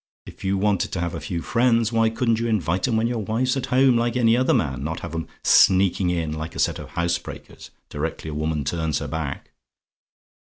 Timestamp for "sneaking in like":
5.43-6.55